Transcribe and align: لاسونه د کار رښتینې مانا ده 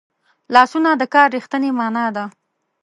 لاسونه 0.53 0.89
د 0.95 1.03
کار 1.13 1.27
رښتینې 1.35 1.71
مانا 1.79 2.05
ده 2.15 2.25